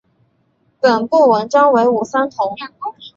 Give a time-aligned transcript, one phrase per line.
[0.79, 2.55] 本部纹章为五三桐。